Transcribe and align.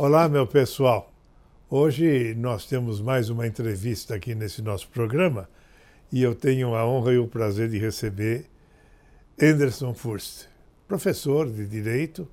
Olá, 0.00 0.28
meu 0.28 0.46
pessoal. 0.46 1.12
Hoje 1.68 2.32
nós 2.36 2.64
temos 2.66 3.00
mais 3.00 3.30
uma 3.30 3.48
entrevista 3.48 4.14
aqui 4.14 4.32
nesse 4.32 4.62
nosso 4.62 4.86
programa 4.90 5.48
e 6.12 6.22
eu 6.22 6.36
tenho 6.36 6.76
a 6.76 6.86
honra 6.86 7.14
e 7.14 7.18
o 7.18 7.26
prazer 7.26 7.68
de 7.68 7.78
receber 7.78 8.44
Anderson 9.42 9.92
Furst, 9.92 10.46
professor 10.86 11.50
de 11.50 11.66
Direito, 11.66 12.28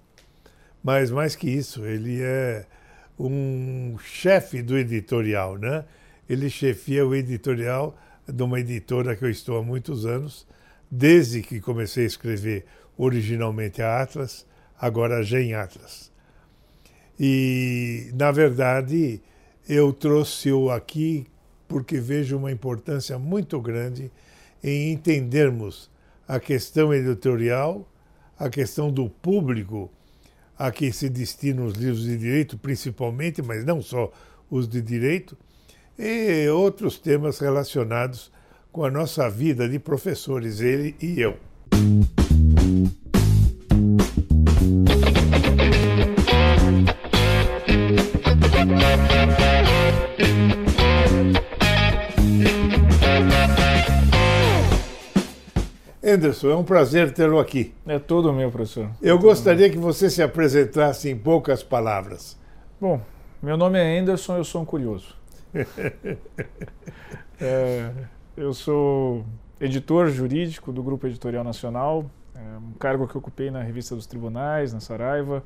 mas 0.83 1.09
mais 1.09 1.35
que 1.35 1.49
isso, 1.49 1.83
ele 1.87 2.21
é 2.21 2.67
um 3.17 3.97
chefe 3.97 4.61
do 4.61 4.77
editorial, 4.77 5.57
né? 5.57 5.85
Ele 6.29 6.51
chefia 6.51 7.03
o 7.03 7.15
editorial 7.15 7.97
de 8.27 8.43
uma 8.43 8.59
editora 8.59 9.15
que 9.15 9.25
eu 9.25 9.29
estou 9.31 9.57
há 9.57 9.63
muitos 9.63 10.05
anos, 10.05 10.45
desde 10.91 11.41
que 11.41 11.59
comecei 11.59 12.03
a 12.03 12.07
escrever 12.07 12.63
originalmente 12.95 13.81
a 13.81 14.03
Atlas, 14.03 14.45
agora 14.79 15.17
a 15.17 15.23
Gen 15.23 15.55
Atlas. 15.55 16.13
E, 17.19 18.11
na 18.13 18.31
verdade, 18.31 19.21
eu 19.67 19.93
trouxe-o 19.93 20.69
aqui 20.69 21.25
porque 21.67 21.99
vejo 21.99 22.37
uma 22.37 22.51
importância 22.51 23.17
muito 23.17 23.59
grande 23.59 24.11
em 24.63 24.91
entendermos 24.91 25.89
a 26.27 26.39
questão 26.39 26.93
editorial, 26.93 27.87
a 28.37 28.49
questão 28.49 28.91
do 28.91 29.09
público 29.09 29.89
a 30.57 30.71
que 30.71 30.91
se 30.91 31.09
destinam 31.09 31.65
os 31.65 31.73
livros 31.73 32.03
de 32.03 32.17
direito, 32.17 32.57
principalmente, 32.57 33.41
mas 33.41 33.65
não 33.65 33.81
só 33.81 34.11
os 34.49 34.67
de 34.67 34.81
direito, 34.81 35.37
e 35.97 36.47
outros 36.49 36.97
temas 36.97 37.39
relacionados 37.39 38.31
com 38.71 38.83
a 38.83 38.91
nossa 38.91 39.29
vida 39.29 39.67
de 39.67 39.79
professores, 39.79 40.59
ele 40.59 40.95
e 41.01 41.19
eu. 41.19 41.37
Anderson, 56.15 56.49
é 56.49 56.55
um 56.55 56.63
prazer 56.63 57.13
tê-lo 57.13 57.39
aqui. 57.39 57.73
É 57.85 57.99
todo 57.99 58.31
meu, 58.31 58.49
professor. 58.49 58.89
Eu 59.01 59.19
gostaria 59.19 59.69
que 59.69 59.77
você 59.77 60.09
se 60.09 60.23
apresentasse 60.23 61.09
em 61.09 61.17
poucas 61.17 61.61
palavras. 61.61 62.37
Bom, 62.79 63.01
meu 63.43 63.57
nome 63.57 63.77
é 63.77 63.99
Anderson, 63.99 64.37
eu 64.37 64.45
sou 64.45 64.61
um 64.61 64.65
curioso. 64.65 65.13
é, 67.39 67.91
eu 68.37 68.53
sou 68.53 69.25
editor 69.59 70.07
jurídico 70.07 70.71
do 70.71 70.81
Grupo 70.81 71.05
Editorial 71.05 71.43
Nacional, 71.43 72.09
é 72.33 72.57
um 72.57 72.71
cargo 72.79 73.07
que 73.07 73.17
ocupei 73.17 73.51
na 73.51 73.61
Revista 73.61 73.93
dos 73.93 74.07
Tribunais, 74.07 74.73
na 74.73 74.79
Saraiva. 74.79 75.43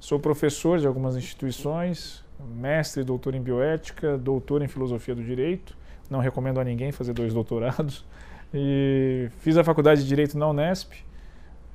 Sou 0.00 0.18
professor 0.18 0.78
de 0.78 0.86
algumas 0.86 1.14
instituições, 1.14 2.24
mestre 2.54 3.02
e 3.02 3.04
doutor 3.04 3.34
em 3.34 3.42
bioética, 3.42 4.16
doutor 4.16 4.62
em 4.62 4.68
filosofia 4.68 5.14
do 5.14 5.22
direito. 5.22 5.76
Não 6.08 6.20
recomendo 6.20 6.58
a 6.58 6.64
ninguém 6.64 6.90
fazer 6.90 7.12
dois 7.12 7.34
doutorados. 7.34 8.04
E 8.52 9.28
fiz 9.40 9.56
a 9.56 9.64
faculdade 9.64 10.02
de 10.02 10.08
Direito 10.08 10.38
na 10.38 10.48
Unesp. 10.48 10.92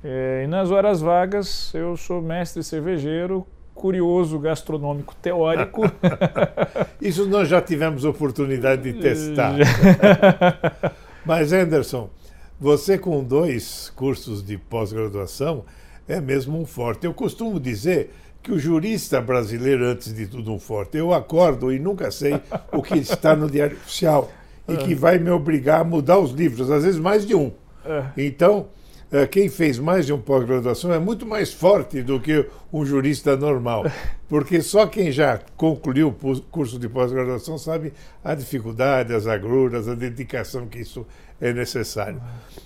É, 0.04 0.42
e 0.44 0.46
nas 0.46 0.70
horas 0.70 1.00
vagas 1.00 1.72
eu 1.74 1.96
sou 1.96 2.20
mestre 2.20 2.62
cervejeiro, 2.62 3.46
curioso 3.74 4.38
gastronômico 4.38 5.14
teórico. 5.14 5.82
Isso 7.00 7.26
nós 7.26 7.48
já 7.48 7.60
tivemos 7.60 8.04
oportunidade 8.04 8.82
de 8.82 9.00
testar. 9.00 9.54
Mas, 11.24 11.52
Anderson, 11.52 12.10
você 12.58 12.98
com 12.98 13.22
dois 13.22 13.92
cursos 13.94 14.42
de 14.44 14.58
pós-graduação 14.58 15.64
é 16.08 16.20
mesmo 16.20 16.60
um 16.60 16.66
forte. 16.66 17.06
Eu 17.06 17.14
costumo 17.14 17.60
dizer 17.60 18.10
que 18.42 18.50
o 18.50 18.58
jurista 18.58 19.20
brasileiro, 19.20 19.84
antes 19.84 20.12
de 20.12 20.26
tudo, 20.26 20.52
um 20.52 20.58
forte. 20.58 20.98
Eu 20.98 21.14
acordo 21.14 21.72
e 21.72 21.78
nunca 21.78 22.10
sei 22.10 22.40
o 22.72 22.82
que 22.82 22.98
está 22.98 23.36
no 23.36 23.48
Diário 23.48 23.76
Oficial 23.76 24.28
e 24.68 24.76
que 24.76 24.94
vai 24.94 25.18
me 25.18 25.30
obrigar 25.30 25.80
a 25.80 25.84
mudar 25.84 26.18
os 26.18 26.32
livros, 26.32 26.70
às 26.70 26.84
vezes 26.84 27.00
mais 27.00 27.26
de 27.26 27.34
um. 27.34 27.52
É. 27.84 28.04
Então, 28.16 28.68
é, 29.10 29.26
quem 29.26 29.48
fez 29.48 29.78
mais 29.78 30.06
de 30.06 30.12
um 30.12 30.18
pós-graduação 30.18 30.90
é 30.90 30.98
muito 30.98 31.26
mais 31.26 31.52
forte 31.52 32.02
do 32.02 32.18
que 32.18 32.46
um 32.72 32.82
jurista 32.82 33.36
normal, 33.36 33.84
porque 34.26 34.62
só 34.62 34.86
quem 34.86 35.12
já 35.12 35.38
concluiu 35.54 36.08
o 36.08 36.40
curso 36.42 36.78
de 36.78 36.88
pós-graduação 36.88 37.58
sabe 37.58 37.92
a 38.24 38.34
dificuldade, 38.34 39.12
as 39.12 39.26
agruras, 39.26 39.86
a 39.86 39.94
dedicação 39.94 40.66
que 40.66 40.78
isso 40.78 41.06
é 41.38 41.52
necessário. 41.52 42.22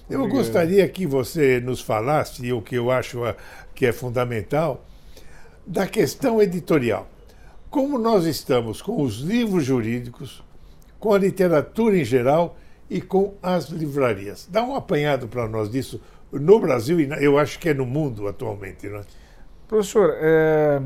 Eu 0.09 0.29
gostaria 0.29 0.89
que 0.89 1.05
você 1.05 1.61
nos 1.61 1.81
falasse, 1.81 2.53
o 2.53 2.63
que 2.63 2.77
eu 2.77 2.93
acho 2.93 3.23
que 3.75 3.85
é 3.85 3.93
fundamental, 3.93 4.85
da 5.67 5.85
questão 5.85 6.41
editorial. 6.41 7.09
Como 7.69 7.99
nós 7.99 8.25
estamos 8.25 8.81
com 8.81 9.03
os 9.03 9.17
livros 9.17 9.65
jurídicos, 9.65 10.45
com 11.07 11.15
a 11.15 11.19
literatura 11.19 11.97
em 11.97 12.05
geral 12.05 12.57
e 12.91 13.01
com 13.01 13.35
as 13.41 13.67
livrarias. 13.67 14.49
Dá 14.51 14.65
um 14.65 14.75
apanhado 14.75 15.29
para 15.29 15.47
nós 15.47 15.71
disso 15.71 16.01
no 16.33 16.59
Brasil 16.59 16.99
e 16.99 17.09
eu 17.25 17.39
acho 17.39 17.61
que 17.61 17.69
é 17.69 17.75
no 17.75 17.87
mundo 17.87 18.27
atualmente, 18.27 18.89
não 18.89 18.99
é? 18.99 19.03
Professor, 19.69 20.17
é, 20.17 20.83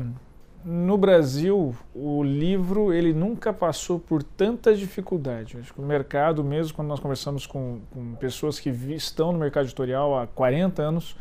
no 0.63 0.95
Brasil 0.95 1.75
o 1.95 2.21
livro 2.21 2.93
ele 2.93 3.13
nunca 3.13 3.51
passou 3.51 3.99
por 3.99 4.21
tanta 4.21 4.75
dificuldade. 4.75 5.57
Acho 5.57 5.73
que 5.73 5.81
o 5.81 5.83
mercado, 5.83 6.43
mesmo 6.43 6.75
quando 6.75 6.89
nós 6.89 6.99
conversamos 6.99 7.47
com, 7.47 7.79
com 7.89 8.13
pessoas 8.13 8.59
que 8.59 8.69
estão 8.69 9.31
no 9.31 9.39
mercado 9.39 9.65
editorial 9.65 10.19
há 10.19 10.27
40 10.27 10.83
anos 10.83 11.17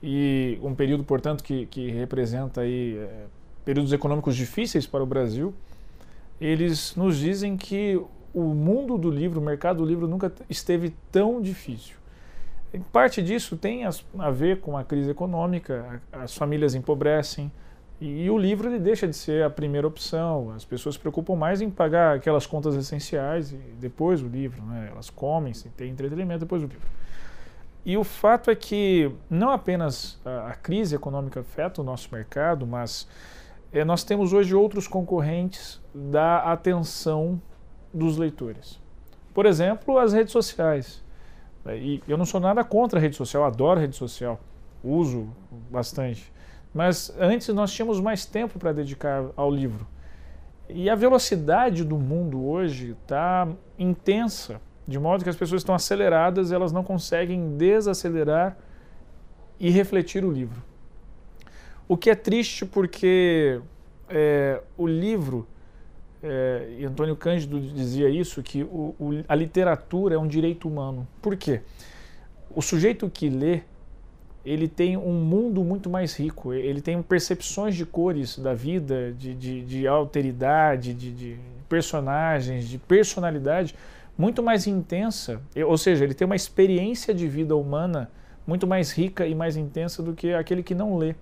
e 0.00 0.60
um 0.62 0.76
período, 0.76 1.02
portanto, 1.02 1.42
que, 1.42 1.66
que 1.66 1.90
representa 1.90 2.60
aí 2.60 2.98
é, 2.98 3.24
períodos 3.64 3.92
econômicos 3.92 4.36
difíceis 4.36 4.86
para 4.86 5.02
o 5.02 5.06
Brasil, 5.06 5.52
eles 6.40 6.94
nos 6.94 7.18
dizem 7.18 7.56
que 7.56 8.00
o 8.34 8.42
mundo 8.42 8.98
do 8.98 9.10
livro, 9.10 9.40
o 9.40 9.44
mercado 9.44 9.78
do 9.78 9.84
livro 9.84 10.08
nunca 10.08 10.32
esteve 10.50 10.94
tão 11.10 11.40
difícil. 11.40 11.96
Parte 12.92 13.22
disso 13.22 13.56
tem 13.56 13.84
a 13.84 14.30
ver 14.30 14.60
com 14.60 14.76
a 14.76 14.82
crise 14.82 15.08
econômica, 15.08 16.02
as 16.12 16.36
famílias 16.36 16.74
empobrecem 16.74 17.50
e, 18.00 18.28
o 18.28 18.36
livro 18.36 18.68
ele 18.68 18.80
deixa 18.80 19.06
de 19.06 19.14
ser 19.14 19.44
a 19.44 19.50
primeira 19.50 19.86
opção. 19.86 20.50
As 20.50 20.64
pessoas 20.64 20.96
se 20.96 21.00
preocupam 21.00 21.36
mais 21.36 21.60
em 21.60 21.70
pagar 21.70 22.16
aquelas 22.16 22.46
contas 22.46 22.74
essenciais 22.74 23.52
e 23.52 23.56
depois 23.78 24.20
o 24.20 24.26
livro, 24.26 24.62
né? 24.64 24.88
elas 24.90 25.08
comem, 25.08 25.52
tem 25.76 25.90
entretenimento 25.90 26.40
depois 26.40 26.62
o 26.62 26.66
livro. 26.66 26.88
E 27.86 27.96
o 27.96 28.02
fato 28.02 28.50
é 28.50 28.54
que 28.54 29.12
não 29.30 29.50
apenas 29.50 30.20
a, 30.24 30.54
crise 30.54 30.96
econômica 30.96 31.40
afeta 31.40 31.80
o 31.80 31.84
nosso 31.84 32.08
mercado, 32.12 32.66
mas 32.66 33.06
é, 33.72 33.84
nós 33.84 34.02
temos 34.02 34.32
hoje 34.32 34.54
outros 34.54 34.88
concorrentes 34.88 35.80
da 35.94 36.38
atenção 36.50 37.40
dos 37.94 38.18
leitores. 38.18 38.80
Por 39.32 39.46
exemplo, 39.46 39.98
as 39.98 40.12
redes 40.12 40.32
sociais. 40.32 41.02
E 41.66 42.02
eu 42.06 42.18
não 42.18 42.26
sou 42.26 42.40
nada 42.40 42.62
contra 42.62 42.98
a 42.98 43.02
rede 43.02 43.16
social, 43.16 43.44
adoro 43.44 43.80
rede 43.80 43.96
social, 43.96 44.38
uso 44.82 45.28
bastante. 45.70 46.30
Mas 46.74 47.14
antes 47.18 47.48
nós 47.48 47.72
tínhamos 47.72 48.00
mais 48.00 48.26
tempo 48.26 48.58
para 48.58 48.72
dedicar 48.72 49.30
ao 49.36 49.50
livro. 49.50 49.86
E 50.68 50.90
a 50.90 50.94
velocidade 50.94 51.84
do 51.84 51.96
mundo 51.96 52.44
hoje 52.44 52.96
está 53.00 53.48
intensa, 53.78 54.60
de 54.86 54.98
modo 54.98 55.22
que 55.22 55.30
as 55.30 55.36
pessoas 55.36 55.62
estão 55.62 55.74
aceleradas, 55.74 56.52
elas 56.52 56.72
não 56.72 56.82
conseguem 56.82 57.56
desacelerar 57.56 58.56
e 59.58 59.70
refletir 59.70 60.24
o 60.24 60.30
livro. 60.30 60.62
O 61.86 61.96
que 61.96 62.10
é 62.10 62.14
triste 62.14 62.66
porque 62.66 63.60
é, 64.08 64.60
o 64.76 64.86
livro 64.86 65.46
é, 66.24 66.84
Antônio 66.84 67.14
Cândido 67.14 67.60
dizia 67.60 68.08
isso, 68.08 68.42
que 68.42 68.62
o, 68.62 68.94
o, 68.98 69.24
a 69.28 69.34
literatura 69.34 70.14
é 70.14 70.18
um 70.18 70.26
direito 70.26 70.66
humano. 70.66 71.06
Por 71.20 71.36
quê? 71.36 71.60
O 72.50 72.62
sujeito 72.62 73.10
que 73.10 73.28
lê, 73.28 73.60
ele 74.44 74.66
tem 74.66 74.96
um 74.96 75.12
mundo 75.12 75.62
muito 75.62 75.90
mais 75.90 76.16
rico, 76.16 76.52
ele 76.52 76.80
tem 76.80 77.00
percepções 77.02 77.74
de 77.76 77.84
cores 77.84 78.38
da 78.38 78.54
vida, 78.54 79.12
de, 79.12 79.34
de, 79.34 79.62
de 79.62 79.86
alteridade, 79.86 80.94
de, 80.94 81.12
de 81.12 81.36
personagens, 81.68 82.68
de 82.68 82.78
personalidade 82.78 83.74
muito 84.16 84.42
mais 84.42 84.66
intensa, 84.66 85.40
ou 85.66 85.76
seja, 85.76 86.04
ele 86.04 86.14
tem 86.14 86.24
uma 86.24 86.36
experiência 86.36 87.12
de 87.12 87.26
vida 87.26 87.56
humana 87.56 88.08
muito 88.46 88.66
mais 88.66 88.92
rica 88.92 89.26
e 89.26 89.34
mais 89.34 89.56
intensa 89.56 90.02
do 90.02 90.14
que 90.14 90.32
aquele 90.32 90.62
que 90.62 90.74
não 90.74 90.96
lê. 90.96 91.14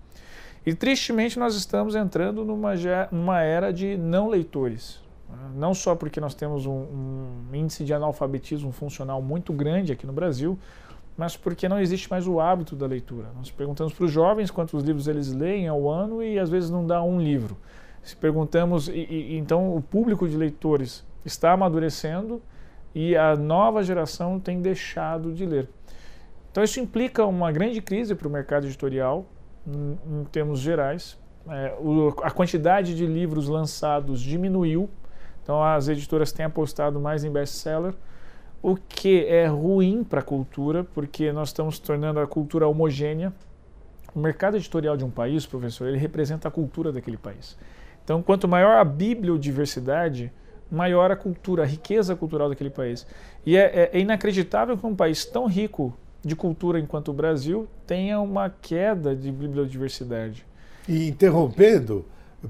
E 0.64 0.74
tristemente 0.74 1.38
nós 1.38 1.54
estamos 1.56 1.94
entrando 1.94 2.44
numa, 2.44 2.72
numa 3.10 3.40
era 3.40 3.72
de 3.72 3.96
não 3.96 4.28
leitores. 4.28 5.00
Não 5.54 5.74
só 5.74 5.94
porque 5.94 6.20
nós 6.20 6.34
temos 6.34 6.66
um, 6.66 6.72
um 7.50 7.54
índice 7.54 7.84
de 7.84 7.92
analfabetismo 7.92 8.70
funcional 8.70 9.20
muito 9.20 9.52
grande 9.52 9.92
aqui 9.92 10.06
no 10.06 10.12
Brasil, 10.12 10.58
mas 11.16 11.36
porque 11.36 11.68
não 11.68 11.80
existe 11.80 12.08
mais 12.10 12.26
o 12.26 12.40
hábito 12.40 12.76
da 12.76 12.86
leitura. 12.86 13.28
Nós 13.36 13.50
perguntamos 13.50 13.92
para 13.92 14.04
os 14.04 14.10
jovens 14.10 14.50
quantos 14.50 14.82
livros 14.82 15.08
eles 15.08 15.32
leem 15.32 15.68
ao 15.68 15.88
ano 15.88 16.22
e 16.22 16.38
às 16.38 16.48
vezes 16.48 16.70
não 16.70 16.86
dá 16.86 17.02
um 17.02 17.20
livro. 17.20 17.56
Se 18.02 18.16
perguntamos, 18.16 18.88
e, 18.88 18.92
e, 18.92 19.36
então 19.36 19.76
o 19.76 19.82
público 19.82 20.28
de 20.28 20.36
leitores 20.36 21.04
está 21.24 21.52
amadurecendo 21.52 22.42
e 22.94 23.16
a 23.16 23.36
nova 23.36 23.82
geração 23.82 24.40
tem 24.40 24.60
deixado 24.60 25.32
de 25.32 25.46
ler. 25.46 25.68
Então 26.50 26.62
isso 26.62 26.80
implica 26.80 27.24
uma 27.24 27.50
grande 27.52 27.80
crise 27.80 28.14
para 28.14 28.28
o 28.28 28.30
mercado 28.30 28.66
editorial, 28.66 29.26
em, 29.66 29.98
em 30.20 30.24
termos 30.24 30.60
gerais, 30.60 31.18
é, 31.48 31.74
o, 31.80 32.14
a 32.22 32.30
quantidade 32.30 32.94
de 32.94 33.06
livros 33.06 33.48
lançados 33.48 34.20
diminuiu, 34.20 34.88
então 35.42 35.62
as 35.62 35.88
editoras 35.88 36.32
têm 36.32 36.46
apostado 36.46 37.00
mais 37.00 37.24
em 37.24 37.30
best-seller, 37.30 37.94
o 38.62 38.76
que 38.76 39.26
é 39.26 39.46
ruim 39.46 40.04
para 40.04 40.20
a 40.20 40.22
cultura, 40.22 40.84
porque 40.84 41.32
nós 41.32 41.48
estamos 41.48 41.80
tornando 41.80 42.20
a 42.20 42.26
cultura 42.28 42.68
homogênea. 42.68 43.32
O 44.14 44.20
mercado 44.20 44.56
editorial 44.56 44.96
de 44.96 45.04
um 45.04 45.10
país, 45.10 45.44
professor, 45.44 45.88
ele 45.88 45.98
representa 45.98 46.46
a 46.46 46.50
cultura 46.50 46.92
daquele 46.92 47.16
país. 47.16 47.58
Então, 48.04 48.22
quanto 48.22 48.46
maior 48.46 48.76
a 48.76 48.84
bibliodiversidade, 48.84 50.32
maior 50.70 51.10
a 51.10 51.16
cultura, 51.16 51.64
a 51.64 51.66
riqueza 51.66 52.14
cultural 52.14 52.48
daquele 52.48 52.70
país. 52.70 53.06
E 53.44 53.56
é, 53.56 53.62
é, 53.62 53.90
é 53.92 54.00
inacreditável 54.00 54.76
que 54.76 54.86
um 54.86 54.94
país 54.94 55.24
tão 55.24 55.46
rico 55.46 55.92
de 56.24 56.36
cultura 56.36 56.78
enquanto 56.78 57.08
o 57.08 57.12
Brasil 57.12 57.66
tenha 57.86 58.20
uma 58.20 58.48
queda 58.48 59.14
de 59.14 59.30
bibliodiversidade. 59.30 60.46
E 60.88 61.08
interrompendo, 61.08 62.04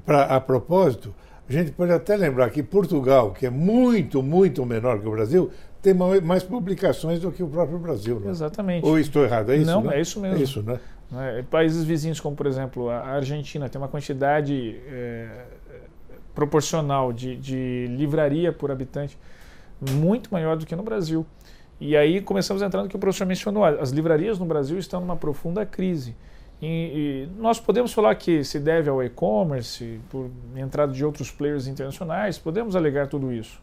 pra, 0.05 0.25
a 0.25 0.41
propósito, 0.41 1.15
a 1.49 1.53
gente 1.53 1.73
pode 1.73 1.93
até 1.93 2.17
lembrar 2.17 2.51
que 2.51 2.63
Portugal, 2.63 3.33
que 3.33 3.47
é 3.47 3.51
muito, 3.51 4.23
muito 4.23 4.65
menor 4.65 5.01
que 5.01 5.09
o 5.09 5.11
Brasil, 5.11 5.51
tem 5.81 5.95
mais 5.95 6.43
publicações 6.43 7.21
do 7.21 7.33
que 7.33 7.43
o 7.43 7.49
próprio 7.49 7.79
Brasil. 7.79 8.21
Né? 8.21 8.31
Exatamente. 8.31 8.87
Ou 8.87 8.99
estou 8.99 9.25
errado, 9.25 9.51
é 9.51 9.57
isso? 9.57 9.67
Não, 9.67 9.83
né? 9.83 9.97
é 9.97 10.01
isso 10.01 10.21
mesmo. 10.21 10.39
É 10.39 10.43
isso, 10.43 10.63
né? 10.63 10.81
É, 11.15 11.43
países 11.43 11.85
vizinhos, 11.85 12.21
como 12.21 12.35
por 12.35 12.47
exemplo 12.47 12.89
a 12.89 13.01
Argentina, 13.01 13.69
tem 13.69 13.81
uma 13.81 13.89
quantidade 13.89 14.81
é, 14.87 15.29
proporcional 16.35 17.13
de, 17.13 17.37
de 17.37 17.87
livraria 17.91 18.53
por 18.53 18.71
habitante 18.71 19.19
muito 19.91 20.33
maior 20.33 20.57
do 20.57 20.65
que 20.65 20.75
no 20.77 20.83
Brasil. 20.83 21.27
E 21.85 21.97
aí 21.97 22.21
começamos 22.21 22.63
no 22.63 22.89
que 22.89 22.95
o 22.95 22.99
professor 22.99 23.27
mencionou. 23.27 23.65
As 23.65 23.91
livrarias 23.91 24.39
no 24.39 24.47
Brasil 24.47 24.79
estão 24.79 25.01
numa 25.01 25.17
profunda 25.17 25.67
crise. 25.67 26.15
E, 26.61 27.27
e 27.35 27.41
nós 27.41 27.59
podemos 27.59 27.93
falar 27.93 28.15
que 28.15 28.45
se 28.45 28.61
deve 28.61 28.89
ao 28.89 29.03
e-commerce, 29.03 29.99
por 30.09 30.31
entrada 30.55 30.93
de 30.93 31.05
outros 31.05 31.33
players 31.33 31.67
internacionais, 31.67 32.39
podemos 32.39 32.77
alegar 32.77 33.09
tudo 33.09 33.33
isso. 33.33 33.61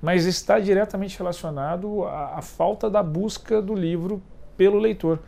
Mas 0.00 0.24
está 0.24 0.58
diretamente 0.58 1.18
relacionado 1.18 2.04
à, 2.04 2.38
à 2.38 2.40
falta 2.40 2.88
da 2.88 3.02
busca 3.02 3.60
do 3.60 3.74
livro 3.74 4.22
pelo 4.56 4.78
leitor. 4.78 5.18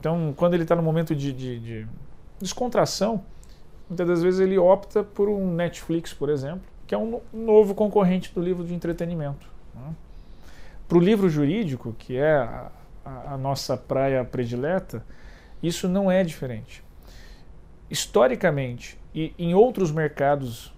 Então, 0.00 0.32
quando 0.34 0.54
ele 0.54 0.62
está 0.62 0.74
no 0.74 0.82
momento 0.82 1.14
de, 1.14 1.30
de, 1.30 1.60
de, 1.60 1.86
descontração, 2.40 3.22
muitas 3.86 4.08
das 4.08 4.22
vezes 4.22 4.40
ele 4.40 4.56
opta 4.56 5.04
por 5.04 5.28
um 5.28 5.52
Netflix, 5.52 6.14
por 6.14 6.30
exemplo, 6.30 6.62
que 6.86 6.94
é 6.94 6.98
um 6.98 7.20
novo 7.34 7.74
concorrente 7.74 8.32
do 8.32 8.40
livro 8.40 8.64
de 8.64 8.74
entretenimento. 8.74 9.46
Né? 9.74 9.94
Para 10.88 10.98
o 10.98 11.00
livro 11.00 11.28
jurídico, 11.28 11.94
que 11.98 12.16
é 12.16 12.36
a, 12.36 12.70
a, 13.04 13.36
nossa 13.36 13.76
praia 13.76 14.24
predileta, 14.24 15.04
isso 15.62 15.88
não 15.88 16.10
é 16.10 16.22
diferente. 16.22 16.84
Historicamente, 17.90 18.98
e 19.14 19.34
em 19.38 19.54
outros 19.54 19.90
mercados 19.90 20.72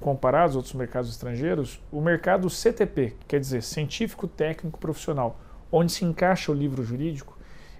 comparados, 0.00 0.56
outros 0.56 0.74
mercados 0.74 1.10
estrangeiros, 1.10 1.80
o 1.92 2.00
mercado 2.00 2.48
CTP, 2.48 3.14
quer 3.28 3.38
dizer, 3.40 3.62
científico, 3.62 4.26
técnico, 4.26 4.78
profissional, 4.78 5.38
onde 5.70 5.92
se 5.92 6.04
encaixa 6.04 6.50
o 6.50 6.54
livro 6.54 6.82
jurídico, 6.82 7.38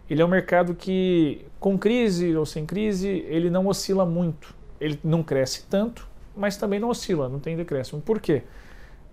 ele 0.09 0.21
é 0.21 0.25
um 0.25 0.29
mercado 0.29 0.75
que, 0.75 1.47
com 1.61 1.79
crise 1.79 2.37
ou 2.37 2.45
sem 2.45 2.67
crise, 2.67 3.09
ele 3.29 3.49
não 3.49 3.69
oscila 3.69 4.05
muito. 4.05 4.55
Ele 4.81 4.99
não 5.05 5.23
cresce 5.23 5.65
tanto, 5.71 6.09
mas 6.37 6.57
também 6.57 6.81
não 6.81 6.89
oscila, 6.89 7.29
não 7.29 7.39
tem 7.39 7.57
decréscimo. 7.57 8.01
Por 8.01 8.21
quê? 8.21 8.43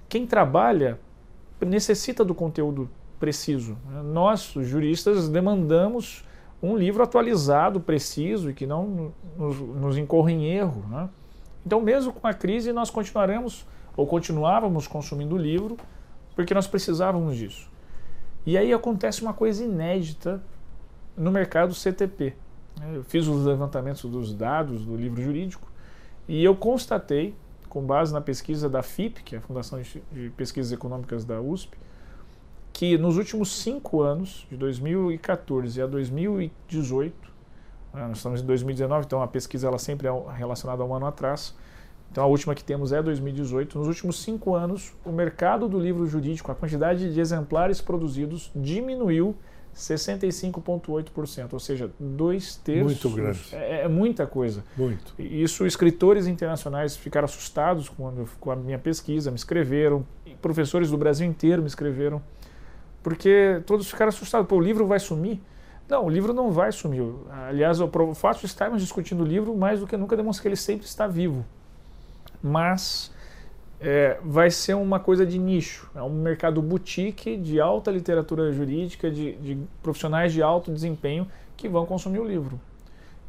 Quem 0.10 0.26
trabalha 0.26 1.00
necessita 1.62 2.24
do 2.24 2.36
conteúdo 2.36 2.90
preciso. 3.20 3.78
Nós, 4.06 4.56
os 4.56 4.68
juristas, 4.68 5.28
demandamos 5.30 6.24
um 6.62 6.76
livro 6.76 7.04
atualizado, 7.04 7.80
preciso 7.80 8.50
e 8.50 8.54
que 8.54 8.66
não 8.66 9.14
nos, 9.38 9.60
nos 9.60 9.98
incorra 9.98 10.32
em 10.32 10.46
erro. 10.46 10.84
Né? 10.90 11.10
Então, 11.66 11.82
mesmo 11.82 12.14
com 12.14 12.28
a 12.28 12.34
crise, 12.34 12.72
nós 12.72 12.90
continuaremos 12.90 13.66
ou 13.96 14.06
continuávamos 14.06 14.88
consumindo 14.88 15.36
o 15.36 15.38
livro 15.38 15.78
porque 16.36 16.54
nós 16.54 16.68
precisávamos 16.68 17.36
disso. 17.36 17.70
E 18.46 18.58
aí 18.58 18.72
acontece 18.72 19.22
uma 19.22 19.34
coisa 19.34 19.64
inédita 19.64 20.42
no 21.18 21.32
mercado 21.32 21.74
CTP. 21.74 22.36
Eu 22.94 23.04
fiz 23.04 23.28
os 23.28 23.44
levantamentos 23.44 24.10
dos 24.10 24.34
dados 24.34 24.86
do 24.86 24.96
livro 24.96 25.22
jurídico 25.22 25.68
e 26.28 26.44
eu 26.44 26.56
constatei 26.56 27.36
com 27.70 27.86
base 27.86 28.14
na 28.14 28.22
pesquisa 28.22 28.70
da 28.70 28.82
FIP, 28.82 29.24
que 29.24 29.36
é 29.36 29.40
a 29.40 29.42
Fundação 29.42 29.82
de 30.12 30.30
Pesquisas 30.36 30.72
Econômicas 30.72 31.26
da 31.26 31.40
USP, 31.42 31.78
que 32.74 32.98
nos 32.98 33.18
últimos 33.18 33.52
cinco 33.52 34.02
anos, 34.02 34.46
de 34.50 34.58
2014 34.58 35.82
a 35.82 35.88
2018, 35.88 37.16
né, 37.94 38.08
nós 38.08 38.18
estamos 38.18 38.42
em 38.42 38.46
2019, 38.46 39.06
então 39.06 39.22
a 39.22 39.28
pesquisa 39.28 39.68
ela 39.68 39.80
sempre 39.80 40.08
é 40.08 40.12
relacionada 40.36 40.84
a 40.84 40.86
um 40.86 40.94
ano 40.94 41.08
atrás, 41.08 41.56
então 42.12 42.24
a 42.24 42.28
última 42.28 42.56
que 42.56 42.64
temos 42.64 42.92
é 42.92 43.02
2018. 43.02 43.78
Nos 43.78 43.88
últimos 43.88 44.22
cinco 44.22 44.56
anos, 44.56 44.94
o 45.06 45.12
mercado 45.12 45.68
do 45.68 45.80
livro 45.80 46.06
jurídico, 46.06 46.52
a 46.52 46.56
quantidade 46.56 47.14
de 47.14 47.20
exemplares 47.20 47.82
produzidos 47.82 48.52
diminuiu 48.56 49.36
65,8%, 49.78 51.54
ou 51.54 51.60
seja, 51.60 51.90
dois 52.00 52.56
terços. 52.56 53.04
Muito 53.04 53.10
grande. 53.10 53.40
É, 53.54 53.84
é, 53.84 53.88
muita 53.88 54.26
coisa. 54.26 54.64
Muito. 54.76 55.14
Isso, 55.20 55.66
escritores 55.68 56.26
internacionais 56.26 56.98
ficaram 56.98 57.26
assustados 57.26 57.88
quando, 57.88 58.28
com 58.40 58.50
a 58.50 58.56
minha 58.56 58.80
pesquisa, 58.80 59.30
me 59.30 59.38
escreveram, 59.38 60.06
professores 60.42 60.90
do 60.90 60.98
Brasil 60.98 61.28
inteiro 61.28 61.62
me 61.62 61.68
escreveram, 61.68 62.22
porque 63.04 63.62
todos 63.66 63.88
ficaram 63.88 64.10
assustados. 64.10 64.48
Pô, 64.48 64.56
o 64.56 64.62
livro 64.62 64.88
vai 64.88 65.00
sumir? 65.00 65.40
Não, 65.88 66.06
o 66.06 66.10
livro 66.10 66.34
não 66.34 66.52
vai 66.52 66.72
sumir. 66.72 67.04
Aliás, 67.48 67.80
o 67.80 67.90
fato 68.16 68.40
de 68.40 68.48
estarmos 68.48 68.82
discutindo 68.82 69.24
o 69.24 69.26
livro 69.26 69.56
mais 69.56 69.80
do 69.80 69.88
que 69.88 69.96
nunca 69.96 70.18
demonstra 70.18 70.42
que 70.42 70.48
ele 70.48 70.56
sempre 70.56 70.88
está 70.88 71.08
vivo. 71.08 71.46
Mas 72.42 73.12
é, 73.80 74.18
vai 74.24 74.50
ser 74.50 74.74
uma 74.74 75.00
coisa 75.00 75.26
de 75.26 75.38
nicho. 75.38 75.90
É 75.96 76.02
um 76.02 76.10
mercado 76.10 76.62
boutique 76.62 77.38
de 77.38 77.60
alta 77.60 77.92
literatura 77.92 78.52
jurídica, 78.52 79.10
de, 79.10 79.34
de, 79.34 79.58
profissionais 79.82 80.34
de 80.34 80.42
alto 80.42 80.72
desempenho 80.72 81.28
que 81.56 81.70
vão 81.70 81.86
consumir 81.86 82.20
o 82.20 82.28
livro. 82.28 82.60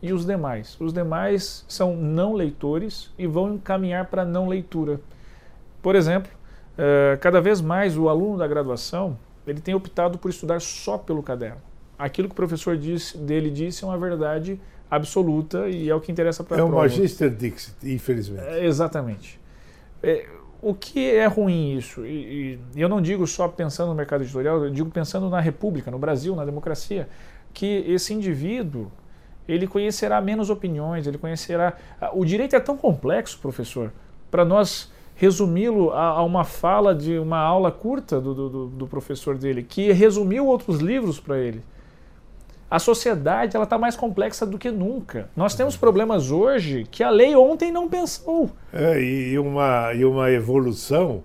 E 0.01 0.13
os 0.13 0.25
demais? 0.25 0.77
Os 0.81 0.93
demais 0.93 1.65
são 1.69 1.97
não 1.97 2.35
leitores 2.35 3.11
e 3.19 3.27
vão 3.27 3.55
encaminhar 3.55 4.07
para 4.07 4.25
não 4.25 4.49
leitura. 4.49 5.01
Por 5.83 5.97
exemplo, 5.97 6.31
é, 6.77 7.19
cada 7.21 7.41
vez 7.41 7.61
mais 7.61 7.97
o 7.99 8.09
aluno 8.09 8.39
da 8.39 8.47
graduação 8.47 9.19
ele 9.47 9.61
tem 9.61 9.75
optado 9.75 10.19
por 10.19 10.31
estudar 10.31 10.61
só 10.61 10.99
pelo 10.99 11.23
caderno. 11.23 11.61
Aquilo 11.99 12.29
que 12.29 12.33
o 12.33 12.37
professor 12.37 12.77
disse, 12.77 13.17
dele 13.19 13.51
disse 13.51 13.83
é 13.83 13.87
uma 13.87 13.99
verdade 13.99 14.61
absoluta 14.91 15.69
e 15.69 15.89
é 15.89 15.95
o 15.95 16.01
que 16.01 16.13
interessa 16.13 16.45
para 16.45 16.59
a 16.59 16.61
É 16.61 16.63
o 16.63 16.69
Magister 16.69 17.31
Dixit, 17.31 17.75
infelizmente. 17.83 18.47
É, 18.47 18.65
exatamente. 18.65 19.38
É, 20.03 20.27
o 20.61 20.75
que 20.75 21.11
é 21.15 21.27
ruim 21.27 21.77
isso? 21.77 22.05
E, 22.05 22.59
e, 22.75 22.81
eu 22.81 22.89
não 22.89 23.01
digo 23.01 23.27
só 23.27 23.49
pensando 23.49 23.89
no 23.89 23.95
mercado 23.95 24.23
editorial, 24.23 24.65
eu 24.65 24.71
digo 24.71 24.91
pensando 24.91 25.29
na 25.29 25.41
República, 25.41 25.91
no 25.91 25.99
Brasil, 25.99 26.35
na 26.35 26.45
democracia, 26.45 27.09
que 27.53 27.85
esse 27.87 28.13
indivíduo 28.13 28.91
ele 29.49 29.67
conhecerá 29.67 30.21
menos 30.21 30.51
opiniões, 30.51 31.07
ele 31.07 31.17
conhecerá. 31.17 31.75
O 32.13 32.25
direito 32.25 32.55
é 32.55 32.61
tão 32.61 32.77
complexo, 32.77 33.39
professor, 33.39 33.93
para 34.31 34.45
nós 34.45 34.93
resumi-lo 35.15 35.91
a, 35.91 36.09
a, 36.09 36.23
uma 36.23 36.45
fala 36.45 36.95
de 36.95 37.19
uma 37.19 37.39
aula 37.39 37.73
curta 37.73 38.21
do, 38.21 38.35
do, 38.35 38.67
do 38.67 38.87
professor 38.87 39.37
dele, 39.37 39.63
que 39.63 39.91
resumiu 39.91 40.47
outros 40.47 40.81
livros 40.81 41.19
para 41.19 41.39
ele 41.39 41.63
a 42.71 42.79
sociedade 42.79 43.57
ela 43.57 43.65
está 43.65 43.79
mais 43.79 43.97
complexa 43.97 44.45
do 44.45 44.59
que 44.59 44.71
nunca. 44.71 45.29
Nós 45.35 45.55
temos 45.55 45.77
problemas 45.77 46.31
hoje 46.31 46.87
que 46.91 47.03
a 47.03 47.11
lei 47.11 47.35
ontem 47.35 47.73
não 47.73 47.89
pensou. 47.89 48.51
É, 48.73 49.01
e, 49.01 49.39
uma, 49.39 49.93
e 49.95 50.05
uma 50.05 50.31
evolução 50.31 51.23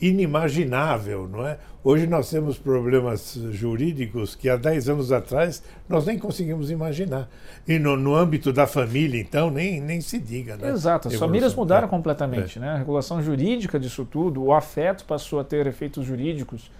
inimaginável, 0.00 1.28
não 1.28 1.46
é? 1.46 1.58
Hoje 1.82 2.06
nós 2.06 2.30
temos 2.30 2.58
problemas 2.58 3.38
jurídicos 3.50 4.34
que 4.34 4.48
há 4.48 4.56
10 4.56 4.88
anos 4.88 5.12
atrás 5.12 5.62
nós 5.88 6.06
nem 6.06 6.18
conseguimos 6.18 6.70
imaginar. 6.70 7.28
E 7.68 7.78
no, 7.78 7.94
no 7.94 8.14
âmbito 8.14 8.52
da 8.52 8.66
família, 8.66 9.20
então, 9.20 9.50
nem, 9.50 9.80
nem 9.80 10.00
se 10.00 10.18
diga. 10.18 10.56
Né? 10.56 10.70
Exato, 10.70 11.08
as 11.08 11.14
famílias 11.14 11.54
mudaram 11.54 11.86
é. 11.86 11.90
completamente. 11.90 12.58
É. 12.58 12.62
Né? 12.62 12.68
A 12.70 12.76
regulação 12.78 13.22
jurídica 13.22 13.78
disso 13.78 14.04
tudo, 14.04 14.42
o 14.42 14.52
afeto 14.52 15.04
passou 15.04 15.38
a 15.38 15.44
ter 15.44 15.66
efeitos 15.66 16.06
jurídicos. 16.06 16.70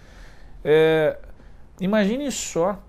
É, 0.63 1.17
imagine 1.79 2.31
só 2.31 2.79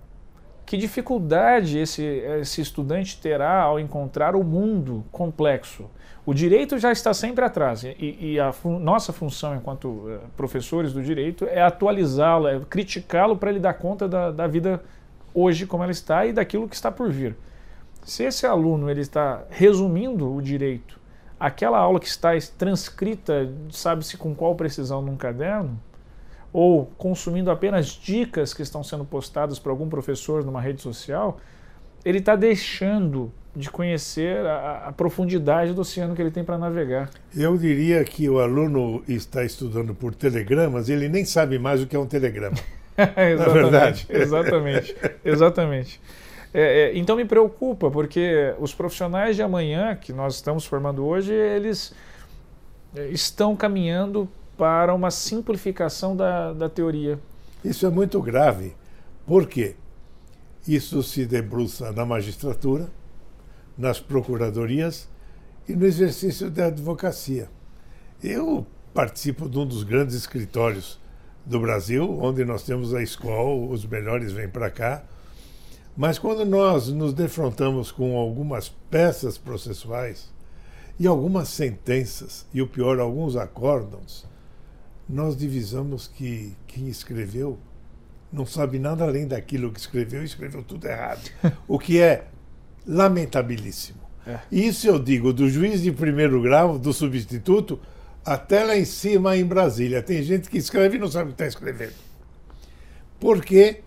que 0.66 0.76
dificuldade 0.76 1.78
esse, 1.78 2.02
esse 2.02 2.60
estudante 2.60 3.18
terá 3.20 3.62
ao 3.62 3.78
encontrar 3.78 4.34
o 4.34 4.42
mundo 4.42 5.04
complexo? 5.12 5.88
O 6.26 6.34
direito 6.34 6.76
já 6.76 6.90
está 6.90 7.14
sempre 7.14 7.44
atrás 7.44 7.84
e, 7.84 7.94
e 8.20 8.40
a 8.40 8.52
nossa 8.80 9.12
função 9.12 9.54
enquanto 9.54 9.86
uh, 9.86 10.18
professores 10.36 10.92
do 10.92 11.00
direito 11.00 11.44
é 11.44 11.62
atualizá-lo, 11.62 12.48
é 12.48 12.60
criticá-lo 12.68 13.36
para 13.36 13.50
ele 13.50 13.60
dar 13.60 13.74
conta 13.74 14.08
da, 14.08 14.32
da 14.32 14.48
vida 14.48 14.82
hoje 15.32 15.66
como 15.66 15.84
ela 15.84 15.92
está 15.92 16.26
e 16.26 16.32
daquilo 16.32 16.68
que 16.68 16.74
está 16.74 16.90
por 16.90 17.12
vir. 17.12 17.36
Se 18.02 18.24
esse 18.24 18.44
aluno 18.44 18.90
ele 18.90 19.02
está 19.02 19.44
resumindo 19.48 20.34
o 20.34 20.42
direito, 20.42 20.98
aquela 21.38 21.78
aula 21.78 22.00
que 22.00 22.08
está 22.08 22.30
transcrita, 22.58 23.48
sabe-se 23.70 24.16
com 24.16 24.34
qual 24.34 24.56
precisão 24.56 25.00
num 25.00 25.16
caderno, 25.16 25.80
ou 26.56 26.86
consumindo 26.96 27.50
apenas 27.50 27.88
dicas 27.88 28.54
que 28.54 28.62
estão 28.62 28.82
sendo 28.82 29.04
postadas 29.04 29.58
por 29.58 29.68
algum 29.68 29.90
professor 29.90 30.42
numa 30.42 30.58
rede 30.58 30.80
social, 30.80 31.38
ele 32.02 32.16
está 32.16 32.34
deixando 32.34 33.30
de 33.54 33.70
conhecer 33.70 34.38
a, 34.46 34.86
a 34.86 34.92
profundidade 34.92 35.74
do 35.74 35.82
oceano 35.82 36.16
que 36.16 36.22
ele 36.22 36.30
tem 36.30 36.42
para 36.42 36.56
navegar. 36.56 37.10
Eu 37.36 37.58
diria 37.58 38.02
que 38.04 38.26
o 38.26 38.40
aluno 38.40 39.04
está 39.06 39.44
estudando 39.44 39.94
por 39.94 40.14
telegramas, 40.14 40.88
ele 40.88 41.10
nem 41.10 41.26
sabe 41.26 41.58
mais 41.58 41.82
o 41.82 41.86
que 41.86 41.94
é 41.94 41.98
um 41.98 42.06
telegrama. 42.06 42.56
exatamente, 42.96 43.36
Na 43.36 43.52
verdade. 43.52 44.06
exatamente, 44.08 44.96
exatamente. 45.22 46.00
É, 46.54 46.84
é, 46.84 46.96
então 46.96 47.16
me 47.16 47.26
preocupa, 47.26 47.90
porque 47.90 48.54
os 48.58 48.72
profissionais 48.72 49.36
de 49.36 49.42
amanhã 49.42 49.94
que 49.94 50.10
nós 50.10 50.36
estamos 50.36 50.64
formando 50.64 51.04
hoje, 51.04 51.34
eles 51.34 51.92
é, 52.94 53.08
estão 53.08 53.54
caminhando 53.54 54.26
para 54.56 54.94
uma 54.94 55.10
simplificação 55.10 56.16
da, 56.16 56.52
da 56.52 56.68
teoria. 56.68 57.18
Isso 57.64 57.86
é 57.86 57.90
muito 57.90 58.20
grave. 58.22 58.74
Por 59.26 59.46
quê? 59.46 59.76
Isso 60.66 61.02
se 61.02 61.26
debruça 61.26 61.92
na 61.92 62.04
magistratura, 62.04 62.88
nas 63.76 64.00
procuradorias 64.00 65.08
e 65.68 65.74
no 65.74 65.84
exercício 65.84 66.50
da 66.50 66.66
advocacia. 66.66 67.48
Eu 68.22 68.66
participo 68.94 69.48
de 69.48 69.58
um 69.58 69.66
dos 69.66 69.82
grandes 69.82 70.14
escritórios 70.14 70.98
do 71.44 71.60
Brasil, 71.60 72.18
onde 72.20 72.44
nós 72.44 72.62
temos 72.62 72.94
a 72.94 73.02
escola, 73.02 73.70
os 73.70 73.84
melhores 73.86 74.32
vêm 74.32 74.48
para 74.48 74.70
cá. 74.70 75.04
Mas 75.96 76.18
quando 76.18 76.44
nós 76.44 76.88
nos 76.88 77.14
defrontamos 77.14 77.92
com 77.92 78.16
algumas 78.16 78.68
peças 78.90 79.38
processuais 79.38 80.32
e 80.98 81.06
algumas 81.06 81.48
sentenças, 81.48 82.46
e 82.52 82.60
o 82.60 82.66
pior, 82.66 82.98
alguns 82.98 83.36
acórdãos, 83.36 84.26
nós 85.08 85.36
divisamos 85.36 86.08
que 86.08 86.56
quem 86.66 86.88
escreveu 86.88 87.58
não 88.32 88.44
sabe 88.44 88.78
nada 88.78 89.04
além 89.04 89.26
daquilo 89.26 89.70
que 89.72 89.78
escreveu 89.78 90.22
e 90.22 90.24
escreveu 90.24 90.62
tudo 90.62 90.86
errado. 90.86 91.30
o 91.68 91.78
que 91.78 92.00
é 92.00 92.26
lamentabilíssimo. 92.86 94.00
É. 94.26 94.40
Isso 94.50 94.88
eu 94.88 94.98
digo 94.98 95.32
do 95.32 95.48
juiz 95.48 95.82
de 95.82 95.92
primeiro 95.92 96.42
grau, 96.42 96.78
do 96.78 96.92
substituto, 96.92 97.78
até 98.24 98.64
lá 98.64 98.76
em 98.76 98.84
cima 98.84 99.36
em 99.36 99.44
Brasília. 99.44 100.02
Tem 100.02 100.22
gente 100.22 100.50
que 100.50 100.58
escreve 100.58 100.96
e 100.96 100.98
não 100.98 101.08
sabe 101.08 101.26
o 101.26 101.28
que 101.28 101.34
está 101.34 101.46
escrevendo. 101.46 101.94
Porque 103.20 103.82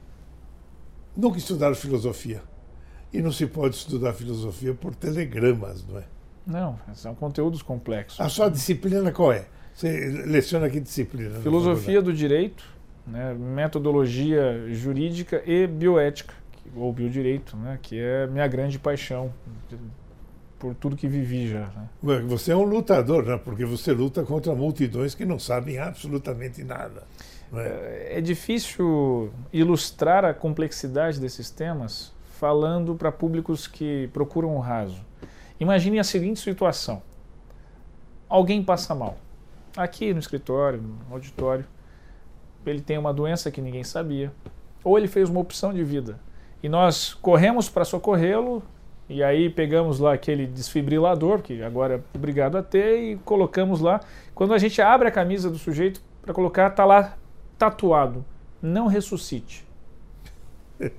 nunca 1.15 1.37
estudaram 1.37 1.75
filosofia. 1.75 2.41
E 3.11 3.21
não 3.21 3.31
se 3.31 3.45
pode 3.47 3.75
estudar 3.75 4.13
filosofia 4.13 4.73
por 4.73 4.95
telegramas, 4.95 5.85
não 5.85 5.97
é? 5.97 6.03
Não, 6.45 6.79
são 6.93 7.13
conteúdos 7.13 7.61
complexos. 7.61 8.19
A 8.19 8.29
sua 8.29 8.49
disciplina 8.49 9.11
qual 9.11 9.33
é? 9.33 9.45
Você 9.79 10.09
leciona 10.25 10.69
que 10.69 10.77
disciplina? 10.77 11.39
Filosofia 11.39 12.01
do 12.01 12.11
direito, 12.11 12.65
né, 13.07 13.33
metodologia 13.33 14.65
jurídica 14.73 15.41
e 15.45 15.65
bioética, 15.65 16.33
ou 16.75 16.91
biodireito, 16.91 17.55
né, 17.55 17.79
que 17.81 17.97
é 17.97 18.27
minha 18.27 18.45
grande 18.45 18.77
paixão 18.77 19.33
por 20.59 20.75
tudo 20.75 20.97
que 20.97 21.07
vivi 21.07 21.47
já. 21.47 21.69
Né? 22.03 22.19
Você 22.27 22.51
é 22.51 22.57
um 22.57 22.63
lutador, 22.63 23.23
né? 23.23 23.37
porque 23.37 23.63
você 23.63 23.93
luta 23.93 24.21
contra 24.23 24.53
multidões 24.53 25.15
que 25.15 25.23
não 25.23 25.39
sabem 25.39 25.79
absolutamente 25.79 26.61
nada. 26.61 27.03
É? 27.53 28.09
é? 28.15 28.17
é 28.17 28.21
difícil 28.21 29.31
ilustrar 29.53 30.25
a 30.25 30.33
complexidade 30.33 31.21
desses 31.21 31.49
temas 31.49 32.11
falando 32.37 32.95
para 32.95 33.13
públicos 33.13 33.65
que 33.65 34.09
procuram 34.11 34.57
o 34.57 34.59
raso. 34.59 34.99
Imagine 35.57 35.99
a 35.99 36.03
seguinte 36.03 36.41
situação: 36.41 37.01
alguém 38.27 38.61
passa 38.61 38.93
mal, 38.93 39.17
aqui 39.83 40.13
no 40.13 40.19
escritório, 40.19 40.81
no 40.81 41.13
auditório, 41.13 41.65
ele 42.65 42.81
tem 42.81 42.97
uma 42.97 43.13
doença 43.13 43.49
que 43.49 43.61
ninguém 43.61 43.83
sabia, 43.83 44.31
ou 44.83 44.97
ele 44.97 45.07
fez 45.07 45.29
uma 45.29 45.39
opção 45.39 45.73
de 45.73 45.83
vida 45.83 46.19
e 46.61 46.67
nós 46.67 47.13
corremos 47.13 47.69
para 47.69 47.85
socorrê-lo 47.85 48.61
e 49.07 49.23
aí 49.23 49.49
pegamos 49.49 49.99
lá 49.99 50.13
aquele 50.13 50.45
desfibrilador, 50.45 51.41
que 51.41 51.63
agora 51.63 51.95
é 51.95 52.01
obrigado 52.15 52.57
a 52.57 52.63
ter, 52.63 52.99
e 52.99 53.15
colocamos 53.17 53.81
lá. 53.81 54.01
Quando 54.35 54.53
a 54.53 54.57
gente 54.59 54.79
abre 54.81 55.07
a 55.07 55.11
camisa 55.11 55.49
do 55.49 55.57
sujeito 55.57 55.99
para 56.21 56.31
colocar, 56.31 56.69
tá 56.69 56.85
lá 56.85 57.17
tatuado: 57.57 58.23
não 58.61 58.85
ressuscite. 58.85 59.65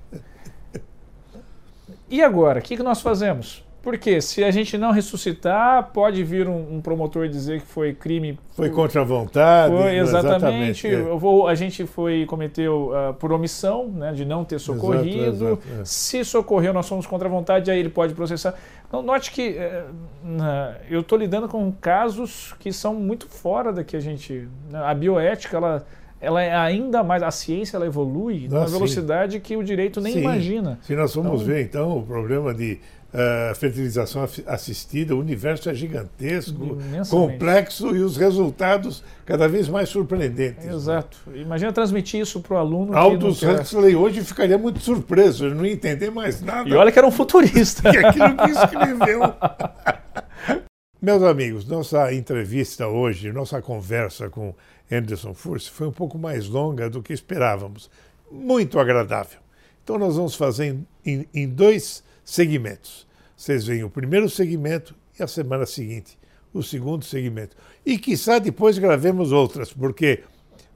e 2.11 2.21
agora, 2.21 2.59
o 2.59 2.63
que, 2.63 2.77
que 2.77 2.83
nós 2.83 3.01
fazemos? 3.01 3.65
Porque 3.83 4.21
se 4.21 4.45
a 4.45 4.51
gente 4.51 4.77
não 4.77 4.91
ressuscitar, 4.91 5.91
pode 5.93 6.23
vir 6.23 6.47
um, 6.47 6.77
um 6.77 6.81
promotor 6.83 7.27
dizer 7.29 7.61
que 7.61 7.67
foi 7.67 7.95
crime. 7.95 8.39
Foi 8.55 8.69
contra 8.69 9.01
a 9.01 9.05
vontade. 9.05 9.75
Foi, 9.75 9.97
exatamente. 9.97 10.87
exatamente 10.87 10.87
é. 10.87 11.03
vou, 11.19 11.49
a 11.49 11.55
gente 11.55 11.87
foi 11.87 12.27
cometeu 12.27 12.91
uh, 12.91 13.15
por 13.15 13.33
omissão, 13.33 13.89
né, 13.89 14.13
de 14.13 14.27
não 14.27 14.45
ter 14.45 14.59
socorrido. 14.59 15.25
Exato, 15.29 15.63
exato, 15.67 15.81
é. 15.81 15.85
Se 15.85 16.23
socorreu, 16.25 16.75
nós 16.75 16.85
somos 16.85 17.07
contra 17.07 17.27
a 17.27 17.31
vontade, 17.31 17.71
aí 17.71 17.79
ele 17.79 17.89
pode 17.89 18.13
processar. 18.13 18.55
Então, 18.87 19.01
note 19.01 19.31
que 19.31 19.57
uh, 19.57 20.77
eu 20.91 21.01
estou 21.01 21.17
lidando 21.17 21.49
com 21.49 21.73
casos 21.73 22.55
que 22.59 22.73
são 22.73 22.95
muito 22.95 23.29
fora 23.29 23.73
da 23.73 23.83
que 23.83 23.97
a 23.97 24.01
gente. 24.01 24.47
Né, 24.69 24.79
a 24.79 24.93
bioética, 24.93 25.57
ela 25.57 25.87
ela 26.21 26.43
é 26.43 26.55
ainda 26.55 27.03
mais 27.03 27.23
a 27.23 27.31
ciência 27.31 27.79
ela 27.79 27.87
evolui 27.87 28.47
ah, 28.51 28.55
numa 28.55 28.67
velocidade 28.67 29.35
sim. 29.35 29.41
que 29.41 29.57
o 29.57 29.65
direito 29.65 30.03
nem 30.03 30.13
sim. 30.13 30.21
imagina. 30.21 30.79
Se 30.83 30.95
nós 30.95 31.15
formos 31.15 31.41
então, 31.41 31.47
ver 31.47 31.63
então 31.63 31.97
o 31.97 32.03
problema 32.03 32.53
de 32.53 32.79
uh, 33.13 33.55
fertilização 33.55 34.27
assistida, 34.47 35.15
o 35.15 35.19
universo 35.19 35.69
é 35.69 35.75
gigantesco, 35.75 36.79
complexo 37.09 37.95
e 37.95 38.01
os 38.01 38.17
resultados 38.17 39.05
cada 39.27 39.49
vez 39.49 39.69
mais 39.69 39.89
surpreendentes. 39.89 40.65
Né? 40.65 40.75
Exato. 40.75 41.19
Né? 41.27 41.39
Imagina 41.41 41.73
transmitir 41.73 42.21
isso 42.21 42.41
para 42.41 42.55
o 42.55 42.57
aluno. 42.57 42.97
Aldous 42.97 43.43
Huxley 43.43 43.95
hoje 43.95 44.23
ficaria 44.23 44.59
muito 44.59 44.81
surpreso, 44.81 45.47
ele 45.47 45.55
não 45.55 45.67
ia 45.67 45.73
entender 45.73 46.11
mais 46.11 46.41
nada. 46.41 46.69
E 46.69 46.73
olha 46.75 46.91
que 46.91 46.99
era 46.99 47.07
um 47.07 47.13
futurista. 47.13 47.89
e 47.93 47.99
aquilo 47.99 48.37
que 48.37 48.51
escreveu. 48.51 49.21
Meus 51.03 51.23
amigos, 51.23 51.67
nossa 51.67 52.13
entrevista 52.13 52.87
hoje, 52.87 53.33
nossa 53.33 53.63
conversa 53.63 54.29
com 54.29 54.55
Anderson 54.93 55.33
Furse 55.33 55.71
foi 55.71 55.87
um 55.87 55.93
pouco 55.93 56.19
mais 56.19 56.47
longa 56.47 56.91
do 56.91 57.03
que 57.03 57.13
esperávamos. 57.13 57.91
Muito 58.31 58.79
agradável. 58.79 59.39
Então 59.83 59.99
nós 59.99 60.17
vamos 60.17 60.35
fazer 60.35 60.67
em, 60.67 60.87
em, 61.05 61.29
em 61.33 61.49
dois 61.49 62.05
segmentos. 62.25 63.07
Vocês 63.37 63.65
veem 63.65 63.85
o 63.85 63.91
primeiro 63.91 64.29
segmento 64.29 64.95
e 65.19 65.23
a 65.23 65.27
semana 65.27 65.67
seguinte 65.67 66.21
o 66.53 66.63
segundo 66.63 67.05
segmento. 67.05 67.57
E 67.85 67.99
quizá 67.99 68.39
depois 68.39 68.79
gravemos 68.79 69.33
outras, 69.33 69.73
porque 69.73 70.25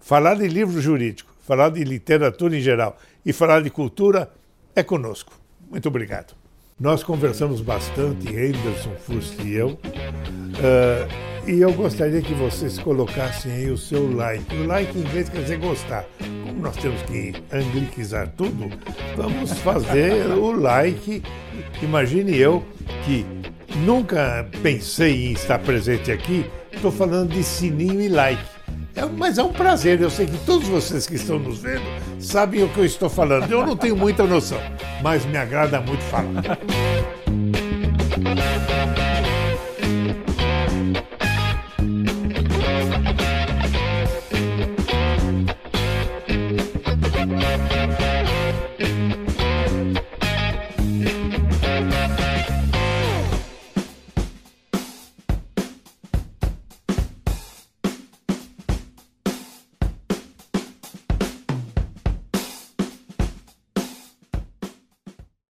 falar 0.00 0.36
de 0.36 0.48
livro 0.48 0.80
jurídico, 0.80 1.34
falar 1.40 1.70
de 1.70 1.82
literatura 1.84 2.56
em 2.56 2.60
geral 2.60 2.96
e 3.24 3.32
falar 3.32 3.62
de 3.62 3.70
cultura 3.70 4.30
é 4.74 4.82
conosco. 4.82 5.32
Muito 5.70 5.88
obrigado. 5.88 6.34
Nós 6.78 7.04
conversamos 7.04 7.60
bastante, 7.60 8.28
Anderson 8.28 8.96
Fust 8.96 9.40
e 9.40 9.54
eu, 9.54 9.70
uh, 9.70 11.48
e 11.48 11.60
eu 11.60 11.72
gostaria 11.72 12.20
que 12.20 12.34
vocês 12.34 12.78
colocassem 12.78 13.52
aí 13.52 13.70
o 13.70 13.78
seu 13.78 14.12
like. 14.12 14.56
O 14.56 14.66
like 14.66 14.98
em 14.98 15.04
vez 15.04 15.28
quer 15.28 15.42
dizer 15.42 15.58
gostar. 15.58 16.04
Nós 16.64 16.76
temos 16.76 17.02
que 17.02 17.35
anglicizar 17.52 18.26
tudo, 18.38 18.71
vamos 19.14 19.52
fazer 19.59 20.25
o 20.30 20.50
like. 20.50 21.23
Imagine 21.83 22.35
eu 22.38 22.64
que 23.04 23.26
nunca 23.85 24.49
pensei 24.62 25.26
em 25.26 25.33
estar 25.33 25.59
presente 25.59 26.11
aqui, 26.11 26.47
estou 26.73 26.90
falando 26.90 27.35
de 27.35 27.44
sininho 27.44 28.00
e 28.00 28.09
like. 28.09 28.42
É, 28.97 29.04
mas 29.04 29.37
é 29.37 29.42
um 29.42 29.52
prazer, 29.52 30.00
eu 30.00 30.09
sei 30.09 30.25
que 30.25 30.38
todos 30.47 30.66
vocês 30.66 31.06
que 31.06 31.16
estão 31.16 31.38
nos 31.38 31.59
vendo 31.59 31.85
sabem 32.18 32.62
o 32.62 32.68
que 32.71 32.78
eu 32.78 32.87
estou 32.87 33.11
falando. 33.11 33.52
Eu 33.52 33.66
não 33.66 33.76
tenho 33.76 33.94
muita 33.94 34.25
noção, 34.25 34.59
mas 35.02 35.26
me 35.26 35.37
agrada 35.37 35.83
muito 35.83 36.02
falar. 36.04 36.59